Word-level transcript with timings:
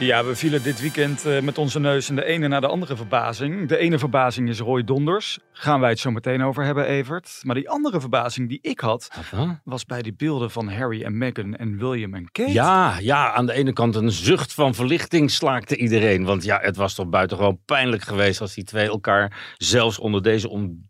Ja, 0.00 0.24
we 0.24 0.36
vielen 0.36 0.62
dit 0.62 0.80
weekend 0.80 1.26
eh, 1.26 1.40
met 1.40 1.58
onze 1.58 1.80
neus 1.80 2.08
in 2.08 2.16
de 2.16 2.24
ene 2.24 2.48
naar 2.48 2.60
de 2.60 2.66
andere 2.66 2.96
verbazing. 2.96 3.68
De 3.68 3.76
ene 3.76 3.98
verbazing 3.98 4.48
is 4.48 4.58
Roy 4.58 4.84
Donders. 4.84 5.38
Gaan 5.52 5.80
wij 5.80 5.90
het 5.90 5.98
zo 5.98 6.10
meteen 6.10 6.42
over 6.42 6.64
hebben, 6.64 6.86
Evert. 6.86 7.40
Maar 7.42 7.54
die 7.54 7.68
andere 7.68 8.00
verbazing 8.00 8.48
die 8.48 8.58
ik 8.62 8.80
had, 8.80 9.10
was 9.64 9.84
bij 9.84 10.02
die 10.02 10.14
beelden 10.14 10.50
van 10.50 10.68
Harry 10.68 11.02
en 11.02 11.18
Meghan 11.18 11.54
en 11.54 11.78
William 11.78 12.14
en 12.14 12.30
Kate. 12.30 12.52
Ja, 12.52 12.98
ja, 12.98 13.32
aan 13.32 13.46
de 13.46 13.52
ene 13.52 13.72
kant 13.72 13.94
een 13.94 14.10
zucht 14.10 14.54
van 14.54 14.74
verlichting 14.74 15.30
slaakte 15.30 15.76
iedereen. 15.76 16.24
Want 16.24 16.44
ja, 16.44 16.58
het 16.60 16.76
was 16.76 16.94
toch 16.94 17.08
buitengewoon 17.08 17.60
pijnlijk 17.64 18.02
geweest 18.02 18.40
als 18.40 18.54
die 18.54 18.64
twee 18.64 18.88
elkaar 18.88 19.54
zelfs 19.56 19.98
onder 19.98 20.22
deze 20.22 20.48
on 20.48 20.88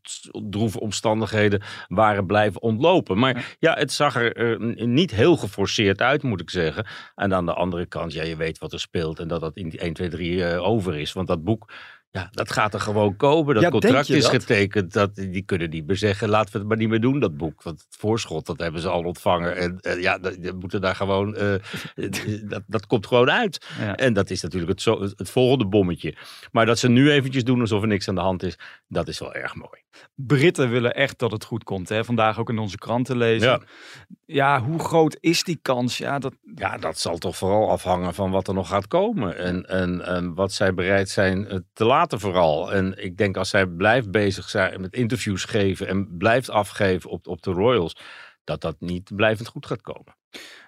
droeve 0.50 0.80
omstandigheden 0.80 1.62
waren 1.88 2.26
blijven 2.26 2.62
ontlopen. 2.62 3.18
Maar 3.18 3.56
ja, 3.58 3.74
het 3.74 3.92
zag 3.92 4.14
er 4.14 4.60
uh, 4.60 4.86
niet 4.86 5.10
heel 5.10 5.36
geforceerd 5.36 6.00
uit, 6.00 6.22
moet 6.22 6.40
ik 6.40 6.50
zeggen. 6.50 6.86
En 7.14 7.34
aan 7.34 7.46
de 7.46 7.54
andere 7.54 7.86
kant, 7.86 8.12
ja, 8.12 8.22
je 8.22 8.36
weet 8.36 8.58
wat 8.58 8.72
er 8.72 8.80
speelt 8.80 8.98
en 9.00 9.28
dat 9.28 9.40
dat 9.40 9.56
in 9.56 9.70
1, 9.78 9.92
2, 9.92 10.08
3 10.08 10.44
over 10.58 10.96
is. 10.98 11.12
Want 11.12 11.28
dat 11.28 11.44
boek, 11.44 11.72
ja, 12.12 12.28
dat 12.30 12.52
gaat 12.52 12.74
er 12.74 12.80
gewoon 12.80 13.16
komen. 13.16 13.54
Dat 13.54 13.70
contract 13.70 14.08
is 14.08 14.26
getekend. 14.26 14.92
Dat, 14.92 15.14
die 15.14 15.42
kunnen 15.42 15.70
niet 15.70 15.86
meer 15.86 15.96
zeggen, 15.96 16.28
laten 16.28 16.52
we 16.52 16.58
het 16.58 16.68
maar 16.68 16.76
niet 16.76 16.88
meer 16.88 17.00
doen, 17.00 17.20
dat 17.20 17.36
boek. 17.36 17.62
Want 17.62 17.78
het 17.80 17.96
voorschot, 17.98 18.46
dat 18.46 18.58
hebben 18.58 18.80
ze 18.80 18.88
al 18.88 19.04
ontvangen. 19.04 19.56
En 19.56 19.78
uh, 19.82 20.02
ja, 20.02 20.18
dat, 20.18 20.36
moeten 20.60 20.80
daar 20.80 20.94
gewoon, 20.94 21.36
uh, 21.38 21.54
dat, 22.48 22.62
dat 22.66 22.86
komt 22.86 23.06
gewoon 23.06 23.30
uit. 23.30 23.66
Ja. 23.78 23.96
En 23.96 24.12
dat 24.12 24.30
is 24.30 24.42
natuurlijk 24.42 24.72
het, 24.72 24.82
zo, 24.82 25.00
het 25.00 25.30
volgende 25.30 25.66
bommetje. 25.66 26.16
Maar 26.52 26.66
dat 26.66 26.78
ze 26.78 26.88
nu 26.88 27.10
eventjes 27.10 27.44
doen 27.44 27.60
alsof 27.60 27.82
er 27.82 27.88
niks 27.88 28.08
aan 28.08 28.14
de 28.14 28.20
hand 28.20 28.42
is, 28.42 28.58
dat 28.88 29.08
is 29.08 29.18
wel 29.18 29.34
erg 29.34 29.54
mooi. 29.54 29.82
Britten 30.14 30.70
willen 30.70 30.94
echt 30.94 31.18
dat 31.18 31.30
het 31.30 31.44
goed 31.44 31.64
komt. 31.64 31.88
Hè? 31.88 32.04
Vandaag 32.04 32.38
ook 32.38 32.48
in 32.48 32.58
onze 32.58 32.78
kranten 32.78 33.16
lezen. 33.16 33.48
Ja. 33.48 33.60
ja, 34.24 34.62
hoe 34.62 34.78
groot 34.78 35.16
is 35.20 35.42
die 35.42 35.58
kans? 35.62 35.98
Ja 35.98 36.18
dat... 36.18 36.34
ja, 36.54 36.76
dat 36.76 36.98
zal 36.98 37.18
toch 37.18 37.36
vooral 37.36 37.70
afhangen 37.70 38.14
van 38.14 38.30
wat 38.30 38.48
er 38.48 38.54
nog 38.54 38.68
gaat 38.68 38.86
komen. 38.86 39.36
En, 39.36 39.68
en, 39.68 40.06
en 40.06 40.34
wat 40.34 40.52
zij 40.52 40.74
bereid 40.74 41.08
zijn 41.08 41.64
te 41.72 41.84
laten 41.84 41.98
vooral. 42.08 42.72
En 42.72 43.04
ik 43.04 43.16
denk 43.16 43.36
als 43.36 43.48
zij 43.48 43.66
blijft 43.66 44.10
bezig 44.10 44.48
zijn 44.48 44.80
met 44.80 44.94
interviews 44.94 45.44
geven 45.44 45.88
en 45.88 46.16
blijft 46.16 46.50
afgeven 46.50 47.10
op, 47.10 47.26
op 47.26 47.42
de 47.42 47.50
Royals, 47.50 47.96
dat 48.44 48.60
dat 48.60 48.76
niet 48.78 49.10
blijvend 49.16 49.48
goed 49.48 49.66
gaat 49.66 49.82
komen. 49.82 50.18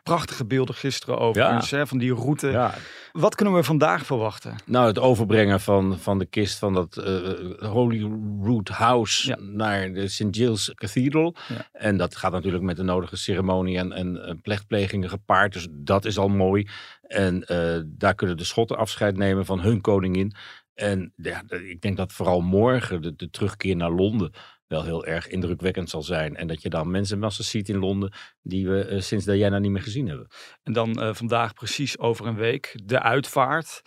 Prachtige 0.03 0.47
beelden 0.47 0.75
gisteren 0.75 1.19
over 1.19 1.43
ja. 1.43 1.87
van 1.87 1.99
die 1.99 2.15
route. 2.15 2.49
Ja. 2.49 2.75
Wat 3.13 3.35
kunnen 3.35 3.55
we 3.55 3.63
vandaag 3.63 4.07
verwachten? 4.07 4.57
Nou, 4.65 4.87
het 4.87 4.99
overbrengen 4.99 5.61
van, 5.61 5.99
van 5.99 6.19
de 6.19 6.27
kist 6.27 6.59
van 6.59 6.73
dat 6.73 6.97
uh, 6.97 7.71
Holy 7.71 8.11
Root 8.43 8.69
House 8.69 9.39
naar 9.41 9.93
de 9.93 10.09
St. 10.09 10.27
Giles 10.31 10.73
Cathedral. 10.75 11.37
En 11.73 11.97
dat 11.97 12.17
gaat 12.17 12.33
natuurlijk 12.33 12.65
met 12.65 12.77
de 12.77 12.83
nodige 12.83 13.17
ceremonie 13.17 13.79
en, 13.79 13.93
en 13.93 14.41
plechtplegingen 14.43 15.09
gepaard. 15.09 15.53
Dus 15.53 15.69
dat 15.71 16.05
is 16.05 16.19
al 16.19 16.29
mooi. 16.29 16.69
En 17.03 17.45
uh, 17.47 17.81
daar 17.85 18.15
kunnen 18.15 18.37
de 18.37 18.45
Schotten 18.45 18.77
afscheid 18.77 19.17
nemen 19.17 19.45
van 19.45 19.61
hun 19.61 19.81
koningin. 19.81 20.35
En 20.75 21.13
ja, 21.17 21.43
ik 21.49 21.81
denk 21.81 21.97
dat 21.97 22.13
vooral 22.13 22.41
morgen 22.41 23.17
de, 23.17 23.31
terugkeer 23.31 23.77
naar 23.77 23.91
Londen 23.91 24.33
wel 24.67 24.85
heel 24.85 25.07
erg 25.07 25.29
indrukwekkend 25.29 25.91
zal 25.91 26.03
zijn. 26.03 26.37
En 26.37 26.47
dat 26.47 26.63
je 26.63 26.69
dan 26.69 26.91
mensenmassa's 26.91 27.51
ziet 27.51 27.69
in 27.69 27.79
Londen 27.79 28.13
die 28.43 28.69
we 28.69 28.89
uh, 28.91 29.01
sinds 29.01 29.25
Diana 29.25 29.59
niet 29.59 29.71
meer 29.71 29.83
gezien 29.83 30.09
hebben. 30.09 30.27
En 30.63 30.73
dan 30.73 31.03
uh, 31.03 31.15
vandaag 31.15 31.55
precies 31.55 31.99
over 31.99 32.27
een 32.27 32.37
week 32.37 32.81
de 32.85 33.01
uitvaart. 33.01 33.83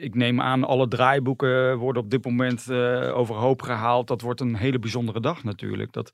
Ik 0.00 0.14
neem 0.14 0.40
aan, 0.40 0.64
alle 0.64 0.88
draaiboeken 0.88 1.76
worden 1.76 2.02
op 2.02 2.10
dit 2.10 2.24
moment 2.24 2.66
uh, 2.70 3.16
overhoop 3.16 3.62
gehaald. 3.62 4.08
Dat 4.08 4.20
wordt 4.20 4.40
een 4.40 4.56
hele 4.56 4.78
bijzondere 4.78 5.20
dag 5.20 5.44
natuurlijk. 5.44 5.92
Dat, 5.92 6.10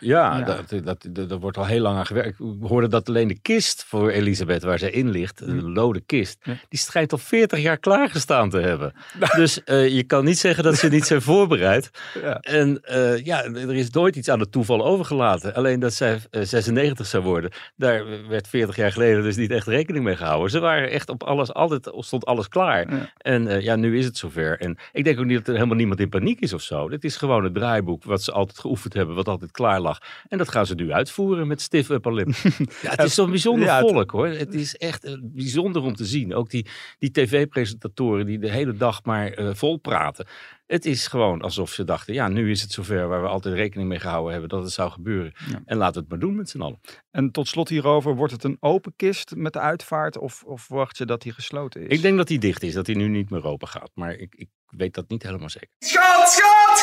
ja, 0.00 0.38
ja. 0.38 0.44
Dat, 0.44 0.84
dat, 0.84 1.28
dat, 1.28 1.40
wordt 1.40 1.56
al 1.56 1.66
heel 1.66 1.80
lang 1.80 1.98
aan 1.98 2.06
gewerkt. 2.06 2.40
Ik 2.40 2.56
hoorde 2.60 2.88
dat 2.88 3.08
alleen 3.08 3.28
de 3.28 3.38
kist 3.38 3.84
voor 3.84 4.10
Elisabeth, 4.10 4.62
waar 4.62 4.78
zij 4.78 4.90
in 4.90 5.10
ligt, 5.10 5.40
een 5.40 5.58
hm. 5.58 5.66
lode 5.66 6.00
kist, 6.00 6.38
die 6.68 6.78
schijnt 6.78 7.12
al 7.12 7.18
40 7.18 7.58
jaar 7.60 7.78
klaargestaan 7.78 8.50
te 8.50 8.58
hebben. 8.58 8.92
Dus 9.36 9.60
uh, 9.64 9.88
je 9.88 10.02
kan 10.02 10.24
niet 10.24 10.38
zeggen 10.38 10.64
dat 10.64 10.76
ze 10.76 10.88
niet 10.88 11.04
zijn 11.04 11.22
voorbereid. 11.22 11.90
Ja. 12.22 12.38
En 12.40 12.82
uh, 12.90 13.24
ja, 13.24 13.44
er 13.44 13.74
is 13.74 13.90
nooit 13.90 14.16
iets 14.16 14.28
aan 14.28 14.40
het 14.40 14.52
toeval 14.52 14.84
overgelaten. 14.84 15.54
Alleen 15.54 15.80
dat 15.80 15.92
zij 15.92 16.20
96 16.30 17.06
zou 17.06 17.22
worden, 17.22 17.50
daar 17.76 18.28
werd 18.28 18.48
40 18.48 18.76
jaar 18.76 18.92
geleden 18.92 19.22
dus 19.22 19.36
niet 19.36 19.50
echt 19.50 19.66
rekening 19.66 20.04
mee 20.04 20.16
gehouden. 20.16 20.50
Ze 20.50 20.60
waren 20.60 20.90
echt 20.90 21.08
op 21.08 21.22
alles, 21.22 21.52
altijd 21.52 21.92
stond 21.98 22.26
alles 22.26 22.48
klaar. 22.48 23.12
En 23.24 23.46
uh, 23.46 23.60
ja, 23.60 23.76
nu 23.76 23.98
is 23.98 24.04
het 24.04 24.16
zover. 24.16 24.60
En 24.60 24.76
ik 24.92 25.04
denk 25.04 25.18
ook 25.18 25.24
niet 25.24 25.36
dat 25.36 25.46
er 25.46 25.54
helemaal 25.54 25.76
niemand 25.76 26.00
in 26.00 26.08
paniek 26.08 26.40
is 26.40 26.52
of 26.52 26.62
zo. 26.62 26.90
Het 26.90 27.04
is 27.04 27.16
gewoon 27.16 27.44
het 27.44 27.54
draaiboek 27.54 28.04
wat 28.04 28.22
ze 28.22 28.32
altijd 28.32 28.58
geoefend 28.58 28.94
hebben, 28.94 29.14
wat 29.14 29.28
altijd 29.28 29.50
klaar 29.50 29.80
lag. 29.80 29.98
En 30.28 30.38
dat 30.38 30.48
gaan 30.48 30.66
ze 30.66 30.74
nu 30.74 30.92
uitvoeren 30.92 31.46
met 31.46 31.60
stiff 31.60 31.88
upper 31.88 32.14
lip. 32.14 32.28
ja, 32.82 32.90
het 32.90 33.02
is 33.02 33.14
zo'n 33.14 33.30
bijzonder 33.30 33.66
ja, 33.66 33.80
volk 33.80 34.10
hoor. 34.10 34.26
Het 34.26 34.54
is 34.54 34.76
echt 34.76 35.04
uh, 35.04 35.16
bijzonder 35.22 35.82
om 35.82 35.94
te 35.94 36.04
zien. 36.04 36.34
Ook 36.34 36.50
die, 36.50 36.66
die 36.98 37.10
tv-presentatoren 37.10 38.26
die 38.26 38.38
de 38.38 38.50
hele 38.50 38.76
dag 38.76 39.04
maar 39.04 39.38
uh, 39.38 39.50
vol 39.54 39.76
praten. 39.76 40.26
Het 40.66 40.84
is 40.84 41.06
gewoon 41.06 41.42
alsof 41.42 41.70
ze 41.70 41.84
dachten, 41.84 42.14
ja, 42.14 42.28
nu 42.28 42.50
is 42.50 42.62
het 42.62 42.72
zover 42.72 43.08
waar 43.08 43.22
we 43.22 43.28
altijd 43.28 43.54
rekening 43.54 43.88
mee 43.88 43.98
gehouden 44.00 44.32
hebben 44.32 44.48
dat 44.48 44.62
het 44.62 44.72
zou 44.72 44.90
gebeuren. 44.90 45.32
En 45.64 45.76
laten 45.76 45.94
we 45.94 46.00
het 46.00 46.08
maar 46.08 46.18
doen 46.18 46.36
met 46.36 46.50
z'n 46.50 46.60
allen. 46.60 46.80
En 47.10 47.30
tot 47.30 47.48
slot 47.48 47.68
hierover, 47.68 48.14
wordt 48.14 48.32
het 48.32 48.44
een 48.44 48.56
open 48.60 48.92
kist 48.96 49.34
met 49.36 49.52
de 49.52 49.58
uitvaart 49.60 50.18
of, 50.18 50.42
of 50.42 50.62
verwacht 50.62 50.98
je 50.98 51.04
dat 51.04 51.22
die 51.22 51.32
gesloten 51.32 51.80
is? 51.80 51.96
Ik 51.96 52.02
denk 52.02 52.16
dat 52.16 52.26
die 52.28 52.38
dicht 52.38 52.62
is, 52.62 52.74
dat 52.74 52.86
die 52.86 52.96
nu 52.96 53.08
niet 53.08 53.30
meer 53.30 53.44
open 53.44 53.68
gaat. 53.68 53.90
Maar 53.94 54.12
ik, 54.12 54.34
ik 54.34 54.48
weet 54.66 54.94
dat 54.94 55.08
niet 55.08 55.22
helemaal 55.22 55.50
zeker. 55.50 55.68
Schat, 55.78 56.28
schat! 56.28 56.78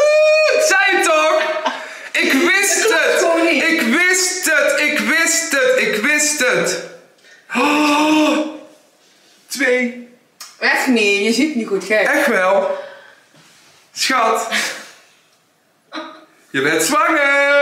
Zei 0.70 0.96
het 0.96 1.04
toch? 1.04 1.42
Ik 2.12 2.32
wist 2.32 2.88
het! 2.88 3.52
Ik 3.62 3.80
wist 3.80 4.44
het! 4.44 4.80
Ik 4.80 4.98
wist 4.98 5.52
het! 5.52 5.88
Ik 5.88 6.02
wist 6.02 6.38
het! 6.38 6.90
Oh, 7.56 8.38
twee. 9.46 10.08
Echt 10.58 10.86
niet, 10.86 11.24
je 11.24 11.32
ziet 11.32 11.54
niet 11.54 11.66
goed, 11.66 11.84
gek. 11.84 12.00
Echt 12.00 12.26
wel. 12.26 12.90
Schat, 13.94 14.48
je 16.50 16.60
bent 16.62 16.82
zwanger! 16.82 17.61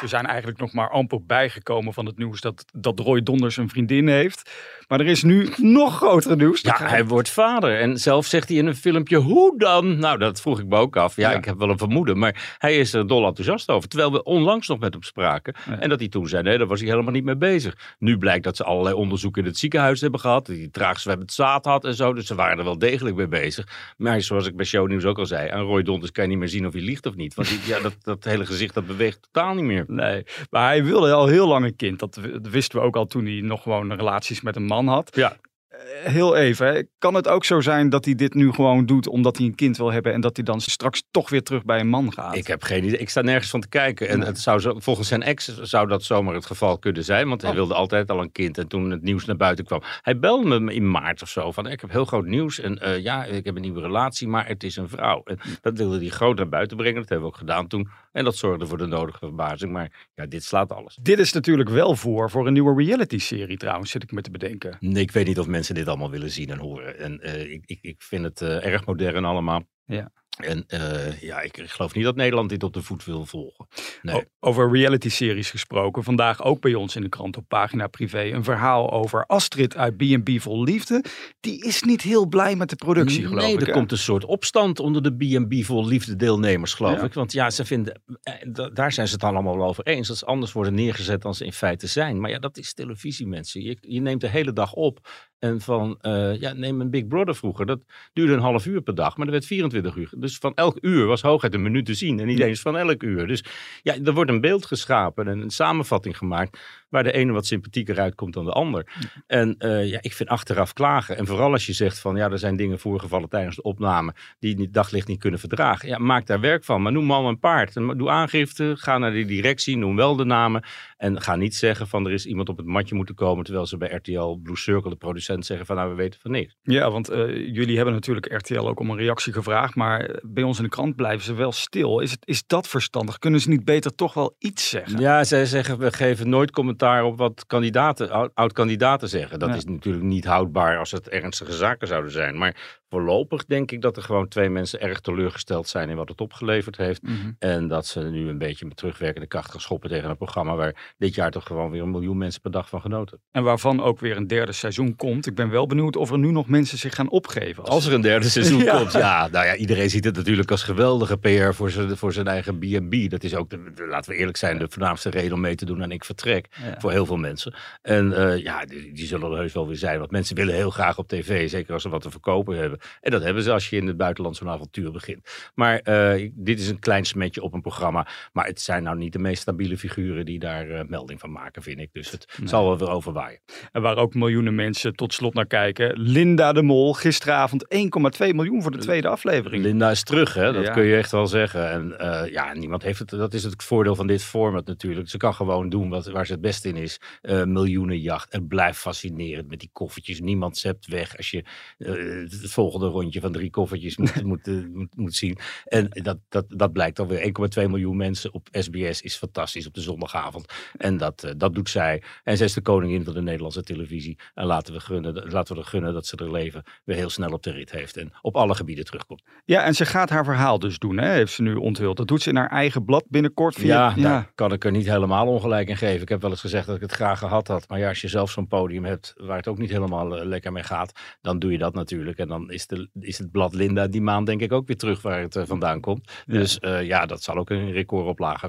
We 0.00 0.06
zijn 0.06 0.26
eigenlijk 0.26 0.58
nog 0.58 0.72
maar 0.72 0.90
amper 0.90 1.24
bijgekomen 1.24 1.94
van 1.94 2.06
het 2.06 2.18
nieuws 2.18 2.40
dat, 2.40 2.64
dat 2.72 2.98
Roy 2.98 3.22
Donders 3.22 3.56
een 3.56 3.68
vriendin 3.68 4.08
heeft. 4.08 4.50
Maar 4.88 5.00
er 5.00 5.06
is 5.06 5.22
nu 5.22 5.48
nog 5.56 5.96
groter 5.96 6.36
nieuws. 6.36 6.60
Ja, 6.60 6.76
hij 6.78 7.06
wordt 7.06 7.30
vader. 7.30 7.78
En 7.78 7.98
zelf 7.98 8.26
zegt 8.26 8.48
hij 8.48 8.58
in 8.58 8.66
een 8.66 8.76
filmpje, 8.76 9.16
hoe 9.16 9.58
dan? 9.58 9.98
Nou, 9.98 10.18
dat 10.18 10.40
vroeg 10.40 10.60
ik 10.60 10.66
me 10.66 10.76
ook 10.76 10.96
af. 10.96 11.16
Ja, 11.16 11.32
ik 11.32 11.44
heb 11.44 11.58
wel 11.58 11.70
een 11.70 11.78
vermoeden. 11.78 12.18
Maar 12.18 12.56
hij 12.58 12.78
is 12.78 12.92
er 12.92 13.06
dol 13.06 13.26
enthousiast 13.26 13.68
over. 13.68 13.88
Terwijl 13.88 14.12
we 14.12 14.22
onlangs 14.22 14.68
nog 14.68 14.78
met 14.78 14.92
hem 14.92 15.02
spraken. 15.02 15.54
En 15.80 15.88
dat 15.88 15.98
hij 15.98 16.08
toen 16.08 16.28
zei, 16.28 16.42
nee, 16.42 16.58
daar 16.58 16.66
was 16.66 16.80
hij 16.80 16.88
helemaal 16.88 17.12
niet 17.12 17.24
mee 17.24 17.36
bezig. 17.36 17.96
Nu 17.98 18.18
blijkt 18.18 18.44
dat 18.44 18.56
ze 18.56 18.64
allerlei 18.64 18.94
onderzoeken 18.94 19.42
in 19.42 19.48
het 19.48 19.58
ziekenhuis 19.58 20.00
hebben 20.00 20.20
gehad. 20.20 20.46
Dat 20.46 20.56
hij 20.56 21.16
het 21.18 21.32
zaad 21.32 21.64
had 21.64 21.84
en 21.84 21.94
zo. 21.94 22.12
Dus 22.12 22.26
ze 22.26 22.34
waren 22.34 22.58
er 22.58 22.64
wel 22.64 22.78
degelijk 22.78 23.16
mee 23.16 23.28
bezig. 23.28 23.94
Maar 23.96 24.22
zoals 24.22 24.46
ik 24.46 24.56
bij 24.56 24.66
Shownieuws 24.66 25.04
ook 25.04 25.18
al 25.18 25.26
zei, 25.26 25.50
aan 25.50 25.64
Roy 25.64 25.82
Donders 25.82 26.12
kan 26.12 26.24
je 26.24 26.30
niet 26.30 26.38
meer 26.38 26.48
zien 26.48 26.66
of 26.66 26.72
hij 26.72 26.82
liegt 26.82 27.06
of 27.06 27.14
niet. 27.14 27.34
Want 27.34 27.48
die, 27.48 27.58
ja, 27.66 27.80
dat, 27.80 27.96
dat 28.02 28.24
hele 28.24 28.46
gezicht, 28.46 28.74
dat 28.74 28.86
beweegt 28.86 29.28
totaal 29.32 29.54
niet 29.54 29.64
meer. 29.64 29.84
Nee, 30.00 30.24
maar 30.50 30.66
hij 30.66 30.84
wilde 30.84 31.12
al 31.12 31.26
heel 31.26 31.46
lang 31.46 31.64
een 31.64 31.76
kind. 31.76 31.98
Dat, 31.98 32.20
wisten 32.42 32.78
we 32.78 32.84
ook 32.84 32.96
al 32.96 33.06
toen 33.06 33.24
hij 33.24 33.40
nog 33.40 33.62
gewoon 33.62 33.92
relaties 33.92 34.40
met 34.40 34.56
een 34.56 34.64
man 34.64 34.86
had. 34.86 35.16
Ja. 35.16 35.36
Eh, 35.80 36.12
heel 36.12 36.36
even, 36.36 36.88
kan 36.98 37.14
het 37.14 37.28
ook 37.28 37.44
zo 37.44 37.60
zijn 37.60 37.88
dat 37.88 38.04
hij 38.04 38.14
dit 38.14 38.34
nu 38.34 38.52
gewoon 38.52 38.86
doet 38.86 39.08
omdat 39.08 39.36
hij 39.36 39.46
een 39.46 39.54
kind 39.54 39.76
wil 39.76 39.92
hebben 39.92 40.12
en 40.12 40.20
dat 40.20 40.36
hij 40.36 40.44
dan 40.44 40.60
straks 40.60 41.02
toch 41.10 41.30
weer 41.30 41.42
terug 41.42 41.64
bij 41.64 41.80
een 41.80 41.88
man 41.88 42.12
gaat? 42.12 42.36
Ik 42.36 42.46
heb 42.46 42.62
geen 42.62 42.84
idee. 42.84 42.98
Ik 42.98 43.08
sta 43.08 43.20
nergens 43.20 43.50
van 43.50 43.60
te 43.60 43.68
kijken. 43.68 44.08
En 44.08 44.20
het 44.20 44.40
zou 44.40 44.60
zo, 44.60 44.74
volgens 44.78 45.08
zijn 45.08 45.22
ex 45.22 45.60
zou 45.62 45.88
dat 45.88 46.02
zomaar 46.02 46.34
het 46.34 46.46
geval 46.46 46.78
kunnen 46.78 47.04
zijn, 47.04 47.28
want 47.28 47.40
hij 47.40 47.50
oh. 47.50 47.56
wilde 47.56 47.74
altijd 47.74 48.10
al 48.10 48.20
een 48.20 48.32
kind. 48.32 48.58
En 48.58 48.68
toen 48.68 48.90
het 48.90 49.02
nieuws 49.02 49.24
naar 49.24 49.36
buiten 49.36 49.64
kwam, 49.64 49.82
hij 50.02 50.18
belde 50.18 50.60
me 50.60 50.74
in 50.74 50.90
maart 50.90 51.22
of 51.22 51.28
zo 51.28 51.52
van 51.52 51.66
ik 51.66 51.80
heb 51.80 51.90
heel 51.90 52.04
groot 52.04 52.26
nieuws 52.26 52.60
en 52.60 52.78
uh, 52.82 52.98
ja, 52.98 53.24
ik 53.24 53.44
heb 53.44 53.56
een 53.56 53.62
nieuwe 53.62 53.80
relatie, 53.80 54.28
maar 54.28 54.46
het 54.46 54.62
is 54.62 54.76
een 54.76 54.88
vrouw. 54.88 55.22
En 55.24 55.38
dat 55.60 55.76
wilde 55.76 55.98
hij 55.98 56.08
groot 56.08 56.36
naar 56.36 56.48
buiten 56.48 56.76
brengen. 56.76 57.00
Dat 57.00 57.08
hebben 57.08 57.28
we 57.28 57.32
ook 57.32 57.38
gedaan 57.38 57.66
toen. 57.66 57.88
En 58.12 58.24
dat 58.24 58.36
zorgde 58.36 58.66
voor 58.66 58.78
de 58.78 58.86
nodige 58.86 59.18
verbazing. 59.18 59.72
Maar 59.72 60.08
ja, 60.14 60.26
dit 60.26 60.44
slaat 60.44 60.72
alles. 60.72 60.98
Dit 61.02 61.18
is 61.18 61.32
natuurlijk 61.32 61.68
wel 61.68 61.96
voor 61.96 62.30
voor 62.30 62.46
een 62.46 62.52
nieuwe 62.52 62.84
reality-serie 62.84 63.56
trouwens, 63.56 63.90
zit 63.90 64.02
ik 64.02 64.12
me 64.12 64.20
te 64.20 64.30
bedenken. 64.30 64.76
Nee, 64.80 65.02
ik 65.02 65.10
weet 65.10 65.26
niet 65.26 65.38
of 65.38 65.46
mensen 65.46 65.69
dit 65.74 65.88
allemaal 65.88 66.10
willen 66.10 66.30
zien 66.30 66.50
en 66.50 66.58
horen. 66.58 66.98
En 66.98 67.20
uh, 67.22 67.52
ik, 67.52 67.62
ik, 67.66 67.78
ik 67.82 68.02
vind 68.02 68.24
het 68.24 68.40
uh, 68.40 68.66
erg 68.66 68.86
modern 68.86 69.24
allemaal. 69.24 69.62
Ja. 69.84 70.12
En 70.40 70.64
uh, 70.68 71.20
ja, 71.20 71.40
ik 71.40 71.62
geloof 71.64 71.94
niet 71.94 72.04
dat 72.04 72.16
Nederland 72.16 72.48
dit 72.48 72.62
op 72.62 72.72
de 72.72 72.82
voet 72.82 73.04
wil 73.04 73.26
volgen. 73.26 73.66
Nee. 74.02 74.24
over 74.40 74.72
reality-series 74.72 75.50
gesproken. 75.50 76.04
Vandaag 76.04 76.42
ook 76.42 76.60
bij 76.60 76.74
ons 76.74 76.96
in 76.96 77.02
de 77.02 77.08
krant 77.08 77.36
op 77.36 77.44
pagina 77.48 77.86
privé 77.86 78.22
een 78.22 78.44
verhaal 78.44 78.90
over 78.90 79.26
Astrid 79.26 79.76
uit 79.76 79.96
B&B 79.96 80.40
Vol 80.40 80.62
Liefde. 80.62 81.04
Die 81.40 81.64
is 81.64 81.82
niet 81.82 82.02
heel 82.02 82.26
blij 82.26 82.56
met 82.56 82.70
de 82.70 82.76
productie, 82.76 83.26
geloof 83.26 83.42
nee, 83.42 83.52
ik. 83.52 83.58
Nee, 83.58 83.68
er 83.68 83.74
komt 83.74 83.92
een 83.92 83.98
soort 83.98 84.24
opstand 84.24 84.80
onder 84.80 85.02
de 85.02 85.16
B&B 85.16 85.64
Vol 85.64 85.86
Liefde 85.86 86.16
deelnemers, 86.16 86.74
geloof 86.74 86.98
ja. 86.98 87.04
ik. 87.04 87.14
Want 87.14 87.32
ja, 87.32 87.50
ze 87.50 87.64
vinden, 87.64 88.02
eh, 88.22 88.34
daar 88.72 88.92
zijn 88.92 89.08
ze 89.08 89.14
het 89.14 89.24
allemaal 89.24 89.62
over 89.62 89.86
eens. 89.86 90.08
Dat 90.08 90.18
ze 90.18 90.24
anders 90.24 90.52
worden 90.52 90.74
neergezet 90.74 91.22
dan 91.22 91.34
ze 91.34 91.44
in 91.44 91.52
feite 91.52 91.86
zijn. 91.86 92.20
Maar 92.20 92.30
ja, 92.30 92.38
dat 92.38 92.56
is 92.56 92.74
televisie, 92.74 93.26
mensen. 93.26 93.62
Je, 93.62 93.76
je 93.80 94.00
neemt 94.00 94.20
de 94.20 94.28
hele 94.28 94.52
dag 94.52 94.72
op 94.72 95.08
en 95.40 95.60
van, 95.60 95.98
uh, 96.02 96.40
ja, 96.40 96.52
neem 96.52 96.80
een 96.80 96.90
Big 96.90 97.06
Brother 97.06 97.34
vroeger. 97.34 97.66
Dat 97.66 97.80
duurde 98.12 98.32
een 98.32 98.40
half 98.40 98.66
uur 98.66 98.80
per 98.80 98.94
dag, 98.94 99.16
maar 99.16 99.26
er 99.26 99.32
werd 99.32 99.46
24 99.46 99.96
uur. 99.96 100.10
Dus 100.16 100.38
van 100.38 100.54
elk 100.54 100.78
uur 100.80 101.06
was 101.06 101.22
hooguit 101.22 101.54
een 101.54 101.62
minuut 101.62 101.86
te 101.86 101.94
zien. 101.94 102.20
En 102.20 102.26
niet 102.26 102.40
eens 102.40 102.60
van 102.60 102.76
elk 102.76 103.02
uur. 103.02 103.26
Dus 103.26 103.44
ja, 103.82 103.96
er 104.04 104.12
wordt 104.12 104.30
een 104.30 104.40
beeld 104.40 104.66
geschapen 104.66 105.28
en 105.28 105.38
een 105.38 105.50
samenvatting 105.50 106.16
gemaakt. 106.16 106.58
Waar 106.88 107.02
de 107.02 107.12
ene 107.12 107.32
wat 107.32 107.46
sympathieker 107.46 108.00
uitkomt 108.00 108.34
dan 108.34 108.44
de 108.44 108.52
ander. 108.52 108.86
En 109.26 109.54
uh, 109.58 109.90
ja, 109.90 109.98
ik 110.00 110.12
vind 110.12 110.28
achteraf 110.28 110.72
klagen. 110.72 111.16
En 111.16 111.26
vooral 111.26 111.52
als 111.52 111.66
je 111.66 111.72
zegt 111.72 111.98
van, 111.98 112.16
ja, 112.16 112.30
er 112.30 112.38
zijn 112.38 112.56
dingen 112.56 112.78
voorgevallen 112.78 113.28
tijdens 113.28 113.56
de 113.56 113.62
opname. 113.62 114.14
die 114.38 114.60
het 114.60 114.74
daglicht 114.74 115.08
niet 115.08 115.20
kunnen 115.20 115.40
verdragen. 115.40 115.88
Ja, 115.88 115.98
maak 115.98 116.26
daar 116.26 116.40
werk 116.40 116.64
van. 116.64 116.82
Maar 116.82 116.92
noem 116.92 117.04
man 117.04 117.26
een 117.26 117.38
paard. 117.38 117.74
Doe 117.74 118.10
aangifte. 118.10 118.74
Ga 118.76 118.98
naar 118.98 119.12
de 119.12 119.24
directie. 119.24 119.76
Noem 119.76 119.96
wel 119.96 120.16
de 120.16 120.24
namen. 120.24 120.62
En 121.00 121.20
ga 121.20 121.36
niet 121.36 121.54
zeggen 121.56 121.86
van, 121.86 122.06
er 122.06 122.12
is 122.12 122.26
iemand 122.26 122.48
op 122.48 122.56
het 122.56 122.66
matje 122.66 122.94
moeten 122.94 123.14
komen. 123.14 123.44
Terwijl 123.44 123.66
ze 123.66 123.76
bij 123.76 123.88
RTL 123.88 124.38
Blue 124.42 124.56
Circle, 124.56 124.90
de 124.90 124.96
producent, 124.96 125.46
zeggen 125.46 125.66
van, 125.66 125.76
nou, 125.76 125.88
we 125.90 125.94
weten 125.94 126.20
van 126.20 126.30
niks. 126.30 126.56
Ja, 126.62 126.90
want 126.90 127.10
uh, 127.10 127.36
jullie 127.54 127.76
hebben 127.76 127.94
natuurlijk 127.94 128.32
RTL 128.32 128.58
ook 128.66 128.80
om 128.80 128.90
een 128.90 128.96
reactie 128.96 129.32
gevraagd. 129.32 129.74
Maar 129.74 130.18
bij 130.22 130.42
ons 130.42 130.58
in 130.58 130.64
de 130.64 130.70
krant 130.70 130.96
blijven 130.96 131.24
ze 131.24 131.34
wel 131.34 131.52
stil. 131.52 132.00
Is, 132.00 132.10
het, 132.10 132.26
is 132.26 132.46
dat 132.46 132.68
verstandig? 132.68 133.18
Kunnen 133.18 133.40
ze 133.40 133.48
niet 133.48 133.64
beter 133.64 133.94
toch 133.94 134.14
wel 134.14 134.34
iets 134.38 134.68
zeggen? 134.68 135.00
Ja, 135.00 135.24
zij 135.24 135.46
zeggen, 135.46 135.78
we 135.78 135.92
geven 135.92 136.28
nooit 136.28 136.50
commentaar 136.50 137.04
op 137.04 137.18
wat 137.18 137.46
kandidaten, 137.46 138.34
oud-kandidaten 138.34 139.08
zeggen. 139.08 139.38
Dat 139.38 139.48
Ja. 139.48 139.54
is 139.54 139.64
natuurlijk 139.64 140.04
niet 140.04 140.24
houdbaar 140.24 140.78
als 140.78 140.90
het 140.90 141.08
ernstige 141.08 141.52
zaken 141.52 141.86
zouden 141.88 142.12
zijn. 142.12 142.38
Maar 142.38 142.78
voorlopig 142.88 143.44
denk 143.44 143.70
ik 143.70 143.80
dat 143.80 143.96
er 143.96 144.02
gewoon 144.02 144.28
twee 144.28 144.48
mensen 144.48 144.80
erg 144.80 145.00
teleurgesteld 145.00 145.68
zijn 145.68 145.88
in 145.90 145.96
wat 145.96 146.08
het 146.08 146.20
opgeleverd 146.20 146.76
heeft. 146.76 147.02
Mhm. 147.02 147.30
En 147.38 147.68
dat 147.68 147.86
ze 147.86 148.00
nu 148.00 148.28
een 148.28 148.38
beetje 148.38 148.66
met 148.66 148.76
terugwerkende 148.76 149.26
kracht 149.26 149.50
gaan 149.50 149.60
schoppen 149.60 149.90
tegen 149.90 150.10
een 150.10 150.16
programma 150.16 150.54
waar 150.54 150.89
dit 150.98 151.14
jaar 151.14 151.30
toch 151.30 151.46
gewoon 151.46 151.70
weer 151.70 151.82
een 151.82 151.90
miljoen 151.90 152.18
mensen 152.18 152.40
per 152.40 152.50
dag 152.50 152.68
van 152.68 152.80
genoten. 152.80 153.20
En 153.30 153.42
waarvan 153.42 153.82
ook 153.82 154.00
weer 154.00 154.16
een 154.16 154.26
derde 154.26 154.52
seizoen 154.52 154.96
komt. 154.96 155.26
Ik 155.26 155.34
ben 155.34 155.50
wel 155.50 155.66
benieuwd 155.66 155.96
of 155.96 156.10
er 156.10 156.18
nu 156.18 156.30
nog 156.30 156.48
mensen 156.48 156.78
zich 156.78 156.94
gaan 156.94 157.10
opgeven. 157.10 157.64
Als 157.64 157.86
er 157.86 157.92
een 157.92 158.00
derde 158.00 158.28
seizoen 158.28 158.58
Ja. 158.70 158.76
komt, 158.76 158.92
ja, 158.92 159.28
nou 159.28 159.46
ja, 159.46 159.56
iedereen 159.56 159.90
ziet 159.90 160.04
het 160.04 160.16
natuurlijk 160.16 160.50
als 160.50 160.62
geweldige 160.62 161.16
PR 161.16 161.52
voor 161.52 161.70
zijn, 161.70 161.96
voor 161.96 162.12
zijn 162.12 162.26
eigen 162.26 162.58
B&B. 162.58 163.10
Dat 163.10 163.24
is 163.24 163.34
ook, 163.34 163.50
de, 163.50 163.86
laten 163.88 164.10
we 164.10 164.16
eerlijk 164.16 164.36
zijn, 164.36 164.58
de 164.58 164.66
voornaamste 164.68 165.10
reden 165.10 165.32
om 165.32 165.40
mee 165.40 165.54
te 165.54 165.64
doen 165.64 165.82
aan 165.82 165.90
Ik 165.90 166.04
Vertrek. 166.04 166.46
Ja. 166.62 166.80
Voor 166.80 166.90
heel 166.90 167.06
veel 167.06 167.16
mensen. 167.16 167.54
En 167.82 168.12
eh, 168.12 168.42
ja, 168.42 168.64
die, 168.64 168.92
die 168.92 169.06
zullen 169.06 169.30
er 169.30 169.36
heus 169.36 169.52
wel 169.52 169.66
weer 169.66 169.76
zijn. 169.76 169.98
Want 169.98 170.10
mensen 170.10 170.36
willen 170.36 170.54
heel 170.54 170.70
graag 170.70 170.98
op 170.98 171.08
tv, 171.08 171.50
zeker 171.50 171.72
als 171.72 171.82
ze 171.82 171.88
wat 171.88 172.02
te 172.02 172.10
verkopen 172.10 172.56
hebben. 172.56 172.78
En 173.00 173.10
dat 173.10 173.22
hebben 173.22 173.42
ze 173.42 173.52
als 173.52 173.70
je 173.70 173.76
in 173.76 173.86
het 173.86 173.96
buitenland 173.96 174.36
zo'n 174.36 174.48
avontuur 174.48 174.90
begint. 174.90 175.50
Maar 175.54 175.78
eh, 175.78 176.30
dit 176.34 176.60
is 176.60 176.68
een 176.68 176.78
klein 176.78 177.04
smetje 177.04 177.42
op 177.42 177.52
een 177.52 177.60
programma. 177.60 178.06
Maar 178.32 178.46
het 178.46 178.60
zijn 178.60 178.82
nou 178.82 178.96
niet 178.96 179.12
de 179.12 179.18
meest 179.18 179.42
stabiele 179.42 179.78
figuren 179.78 180.24
die 180.24 180.38
daar 180.38 180.79
eh, 180.80 180.88
melding 180.88 181.20
van 181.20 181.32
maken, 181.32 181.62
vind 181.62 181.78
ik. 181.78 181.88
Dus 181.92 182.10
het 182.10 182.26
zal 182.44 182.64
wel 182.66 182.78
weer 182.78 182.90
overwaaien. 182.90 183.40
En 183.72 183.82
waar 183.82 183.96
ook 183.96 184.14
miljoenen 184.14 184.54
mensen 184.54 184.94
tot 184.94 185.14
slot 185.14 185.34
naar 185.34 185.46
kijken. 185.46 186.00
Linda 186.00 186.52
de 186.52 186.62
Mol, 186.62 186.92
gisteravond 186.92 187.64
1,2 187.74 188.34
miljoen 188.34 188.62
voor 188.62 188.70
de 188.70 188.78
tweede 188.78 189.08
aflevering. 189.08 189.62
Linda 189.62 189.90
is 189.90 190.02
terug, 190.02 190.34
hè? 190.34 190.52
dat 190.52 190.64
Ja. 190.64 190.72
kun 190.72 190.84
je 190.84 190.96
echt 190.96 191.10
wel 191.10 191.26
zeggen. 191.26 191.70
En 191.70 191.98
eh, 191.98 192.32
ja, 192.32 192.52
niemand 192.54 192.82
heeft 192.82 192.98
het. 192.98 193.08
Dat 193.08 193.34
is 193.34 193.44
het 193.44 193.62
voordeel 193.62 193.94
van 193.94 194.06
dit 194.06 194.24
format 194.24 194.66
natuurlijk. 194.66 195.08
Ze 195.08 195.16
kan 195.16 195.34
gewoon 195.34 195.68
doen 195.68 195.88
wat, 195.88 196.06
waar 196.06 196.26
ze 196.26 196.32
het 196.32 196.40
best 196.40 196.64
in 196.64 196.76
is. 196.76 197.00
Eh 197.22 197.44
miljoenenjacht. 197.44 198.32
Het 198.32 198.48
blijft 198.48 198.78
fascinerend 198.78 199.48
met 199.48 199.58
die 199.58 199.70
koffertjes. 199.72 200.20
Niemand 200.20 200.58
zept 200.58 200.86
weg 200.86 201.16
als 201.16 201.30
je 201.30 201.44
het 201.78 202.52
volgende 202.52 202.86
rondje 202.86 203.20
van 203.20 203.32
drie 203.32 203.50
koffertjes 203.50 203.96
moet, 203.96 204.22
moet, 204.30 204.46
moet, 204.72 204.96
moet 204.96 205.14
zien. 205.14 205.38
En 205.64 205.88
dat, 205.90 206.18
dat, 206.28 206.44
dat 206.48 206.72
blijkt 206.72 206.98
alweer. 206.98 207.32
1,2 207.60 207.68
miljoen 207.68 207.96
mensen 207.96 208.32
op 208.32 208.48
SBS 208.50 209.00
is 209.02 209.16
fantastisch 209.16 209.66
op 209.66 209.74
de 209.74 209.80
zondagavond. 209.80 210.52
En 210.76 210.96
dat, 210.96 211.24
eh, 211.24 211.32
dat 211.36 211.54
doet 211.54 211.68
zij. 211.68 212.02
En 212.24 212.36
zij 212.36 212.46
is 212.46 212.52
de 212.54 212.60
koningin 212.62 213.04
van 213.04 213.14
de 213.14 213.22
Nederlandse 213.22 213.62
televisie. 213.62 214.18
En 214.34 214.46
laten 214.46 214.74
we, 214.74 214.80
gunnen, 214.80 215.14
laten 215.30 215.54
we 215.54 215.60
er 215.60 215.66
gunnen 215.66 215.92
dat 215.92 216.06
ze 216.06 216.16
er 216.16 216.30
leven 216.30 216.62
weer 216.84 216.96
heel 216.96 217.10
snel 217.10 217.30
op 217.32 217.42
de 217.42 217.50
rit 217.50 217.70
heeft. 217.70 217.96
En 217.96 218.12
op 218.22 218.36
alle 218.36 218.54
gebieden 218.54 218.84
terugkomt. 218.84 219.22
Ja, 219.44 219.62
en 219.64 219.74
ze 219.74 219.84
gaat 219.86 220.10
haar 220.10 220.24
verhaal 220.24 220.58
dus 220.58 220.78
doen, 220.78 220.98
hè, 220.98 221.12
heeft 221.12 221.32
ze 221.32 221.42
nu 221.42 221.54
onthuld. 221.54 221.96
Dat 221.96 222.08
doet 222.08 222.22
ze 222.22 222.28
in 222.28 222.36
haar 222.36 222.50
eigen 222.50 222.84
blad 222.84 223.04
binnenkort. 223.08 223.54
Via, 223.54 223.92
Ja, 223.96 224.02
daar 224.02 224.30
kan 224.34 224.52
ik 224.52 224.64
er 224.64 224.70
niet 224.70 224.86
helemaal 224.86 225.26
ongelijk 225.26 225.68
in 225.68 225.76
geven. 225.76 226.02
Ik 226.02 226.08
heb 226.08 226.20
wel 226.20 226.30
eens 226.30 226.40
gezegd 226.40 226.66
dat 226.66 226.74
ik 226.76 226.82
het 226.82 226.92
graag 226.92 227.18
gehad 227.18 227.48
had. 227.48 227.68
Maar 227.68 227.78
ja, 227.78 227.88
als 227.88 228.00
je 228.00 228.08
zelf 228.08 228.30
zo'n 228.30 228.46
podium 228.46 228.84
hebt 228.84 229.14
waar 229.16 229.36
het 229.36 229.48
ook 229.48 229.58
niet 229.58 229.70
helemaal 229.70 230.16
eh, 230.18 230.26
lekker 230.26 230.52
mee 230.52 230.62
gaat, 230.62 230.92
dan 231.20 231.38
doe 231.38 231.52
je 231.52 231.58
dat 231.58 231.74
natuurlijk. 231.74 232.18
En 232.18 232.28
dan 232.28 232.50
is, 232.50 232.66
de, 232.66 232.88
is 233.00 233.18
het 233.18 233.30
blad 233.30 233.54
Linda 233.54 233.86
die 233.86 234.02
maand 234.02 234.26
denk 234.26 234.40
ik 234.40 234.52
ook 234.52 234.66
weer 234.66 234.76
terug 234.76 235.02
waar 235.02 235.20
het 235.20 235.36
eh, 235.36 235.42
vandaan 235.46 235.80
komt. 235.80 236.12
Dus 236.26 236.58
ja, 236.82 237.06
dat 237.06 237.22
zal 237.22 237.36
ook 237.36 237.50
een 237.50 237.72
recordoplage 237.72 238.48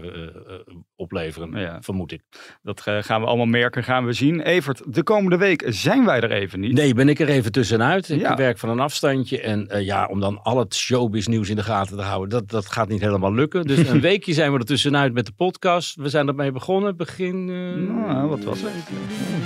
opleveren, 0.95 1.59
Ja. 1.59 1.81
vermoed 1.81 2.10
ik. 2.11 2.21
Dat 2.63 2.81
eh, 2.85 2.97
gaan 3.01 3.21
we 3.21 3.27
allemaal 3.27 3.45
merken, 3.45 3.83
gaan 3.83 4.05
we 4.05 4.13
zien. 4.13 4.41
Evert, 4.41 4.81
de 4.85 5.03
komende 5.03 5.37
week 5.37 5.63
zijn 5.67 6.05
wij 6.05 6.19
er 6.21 6.31
even 6.31 6.59
niet. 6.59 6.73
Nee, 6.73 6.93
ben 6.93 7.09
ik 7.09 7.19
er 7.19 7.27
even 7.27 7.51
tussenuit. 7.51 8.09
Ik 8.09 8.19
Ja. 8.19 8.35
werk 8.35 8.57
van 8.57 8.69
een 8.69 8.79
afstandje. 8.79 9.41
En 9.41 9.67
eh, 9.69 9.85
ja, 9.85 10.05
om 10.05 10.19
dan 10.19 10.39
al 10.43 10.57
het 10.59 10.75
showbiz 10.75 11.25
nieuws 11.27 11.49
in 11.49 11.55
de 11.55 11.63
gaten 11.63 11.97
te 11.97 12.03
houden, 12.03 12.29
dat, 12.29 12.49
dat 12.49 12.65
gaat 12.71 12.87
niet 12.89 13.01
helemaal 13.01 13.33
lukken. 13.33 13.65
Dus 13.67 13.87
een 13.87 14.01
weekje 14.11 14.33
zijn 14.33 14.51
we 14.53 14.59
er 14.59 14.65
tussenuit 14.65 15.13
met 15.13 15.25
de 15.25 15.31
podcast. 15.31 15.95
We 15.95 16.09
zijn 16.09 16.27
ermee 16.27 16.51
begonnen 16.51 16.97
begin... 16.97 17.49
eh, 17.49 17.93
Nou, 18.05 18.27
wat 18.29 18.43
was 18.43 18.59
het? 18.61 18.71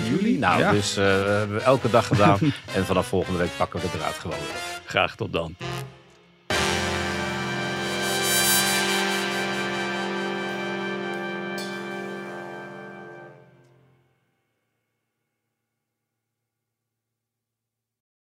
juli. 0.09 0.37
Nou, 0.37 0.59
Ja. 0.59 0.71
dus 0.71 0.95
we 0.95 1.01
hebben 1.01 1.63
elke 1.63 1.89
dag 1.89 2.07
gedaan. 2.07 2.37
en 2.75 2.85
vanaf 2.85 3.07
volgende 3.07 3.39
week 3.39 3.51
pakken 3.57 3.79
we 3.79 3.85
het 3.85 3.95
eruit 3.95 4.15
gewoon 4.15 4.37
weer. 4.37 4.73
Graag 4.85 5.15
tot 5.15 5.33
dan. 5.33 5.55